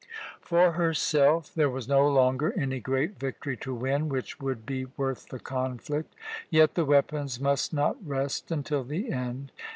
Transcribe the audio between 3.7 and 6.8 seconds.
win which would be worth the conflict. Yet